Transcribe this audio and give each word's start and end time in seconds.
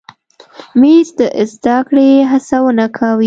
مېز 0.79 1.07
د 1.17 1.19
زده 1.53 1.77
کړې 1.87 2.09
هڅونه 2.31 2.85
کوي. 2.97 3.19